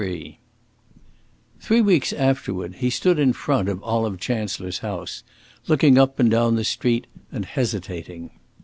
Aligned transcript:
XXIII 0.01 0.39
Three 1.59 1.81
weeks 1.81 2.11
afterward 2.11 2.77
he 2.77 2.89
stood 2.89 3.19
in 3.19 3.33
front 3.33 3.69
of 3.69 3.83
Olive 3.83 4.19
Chancellor's 4.19 4.79
house, 4.79 5.21
looking 5.67 5.99
up 5.99 6.19
and 6.19 6.31
down 6.31 6.55
the 6.55 6.63
street 6.63 7.05
and 7.31 7.45
hesitating. 7.45 8.31